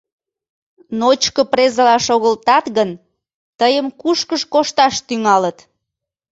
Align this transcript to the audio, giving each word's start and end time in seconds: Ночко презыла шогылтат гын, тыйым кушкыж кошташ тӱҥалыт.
Ночко 0.99 1.41
презыла 1.51 1.97
шогылтат 2.07 2.65
гын, 2.77 2.89
тыйым 3.59 3.87
кушкыж 4.01 4.41
кошташ 4.53 4.95
тӱҥалыт. 5.07 5.57